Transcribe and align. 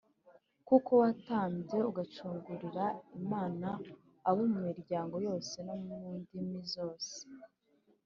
kuko 0.67 0.91
watambwe 1.01 1.77
ugacungurira 1.89 2.85
Imana 3.19 3.67
abo 4.27 4.41
mu 4.51 4.59
miryango 4.67 5.15
yose 5.27 5.55
no 5.67 5.75
mu 5.85 5.95
ndimi 6.19 6.59
zose, 6.73 7.15